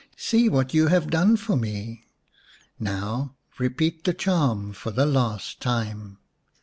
"See 0.31 0.49
what 0.49 0.73
you 0.73 0.87
have 0.87 1.11
done 1.11 1.37
for 1.37 1.55
me! 1.55 2.05
Now 2.79 3.35
repeat 3.59 4.03
the 4.03 4.15
charm 4.15 4.73
for 4.73 4.89
the 4.89 5.05
last 5.05 5.59
time." 5.61 6.17